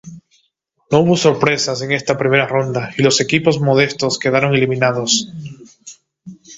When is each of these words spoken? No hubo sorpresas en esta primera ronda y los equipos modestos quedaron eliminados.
No 0.89 1.01
hubo 1.01 1.15
sorpresas 1.15 1.83
en 1.83 1.91
esta 1.91 2.17
primera 2.17 2.47
ronda 2.47 2.91
y 2.97 3.03
los 3.03 3.21
equipos 3.21 3.59
modestos 3.59 4.17
quedaron 4.17 4.55
eliminados. 4.55 5.31